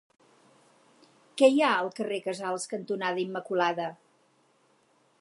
Què 1.41 1.49
hi 1.51 1.61
ha 1.67 1.69
al 1.73 1.91
carrer 2.01 2.19
Casals 2.31 2.67
cantonada 2.75 3.25
Immaculada? 3.29 3.91